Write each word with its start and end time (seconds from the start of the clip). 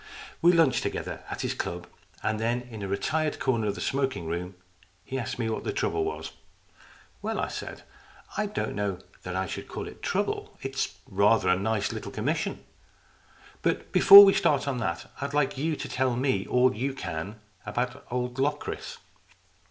We 0.41 0.51
lunched 0.51 0.81
together 0.81 1.23
at 1.29 1.41
his 1.41 1.53
club, 1.53 1.85
and 2.23 2.39
then, 2.39 2.61
in 2.63 2.81
a 2.81 2.87
retired 2.87 3.37
corner 3.39 3.67
of 3.67 3.75
the 3.75 3.81
smoking 3.81 4.25
room, 4.25 4.55
he 5.05 5.19
asked 5.19 5.37
me 5.37 5.47
what 5.47 5.63
the 5.63 5.71
trouble 5.71 6.03
was. 6.03 6.31
"Well," 7.21 7.39
I 7.39 7.49
said, 7.49 7.83
"I 8.35 8.47
don't 8.47 8.73
know 8.73 8.97
that 9.21 9.35
I 9.35 9.45
should 9.45 9.67
call 9.67 9.87
it 9.87 10.01
trouble. 10.01 10.57
It's 10.63 10.97
rather 11.07 11.49
a 11.49 11.55
nice 11.55 11.91
little 11.91 12.11
commission. 12.11 12.53
LOCRIS 12.53 12.65
OF 12.65 13.61
THE 13.61 13.69
TOWER 13.69 13.83
197 13.91 13.91
But 13.91 13.91
before 13.99 14.25
we 14.25 14.33
start 14.33 14.67
on 14.67 14.79
that 14.79 15.11
I'd 15.21 15.35
like 15.35 15.59
you 15.59 15.75
to 15.75 15.87
tell 15.87 16.15
me 16.15 16.47
all 16.47 16.75
you 16.75 16.95
can 16.95 17.39
about 17.67 18.03
old 18.09 18.39
Locris." 18.39 18.97